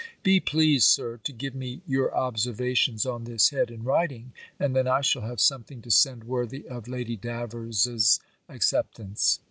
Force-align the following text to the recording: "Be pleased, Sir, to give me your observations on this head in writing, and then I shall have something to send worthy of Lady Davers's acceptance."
"Be 0.23 0.39
pleased, 0.39 0.89
Sir, 0.89 1.17
to 1.25 1.31
give 1.31 1.53
me 1.53 1.83
your 1.85 2.17
observations 2.17 3.05
on 3.05 3.25
this 3.25 3.51
head 3.51 3.69
in 3.69 3.83
writing, 3.83 4.33
and 4.59 4.75
then 4.75 4.87
I 4.87 5.01
shall 5.01 5.21
have 5.21 5.39
something 5.39 5.79
to 5.83 5.91
send 5.91 6.23
worthy 6.23 6.67
of 6.67 6.87
Lady 6.87 7.15
Davers's 7.15 8.19
acceptance." 8.49 9.37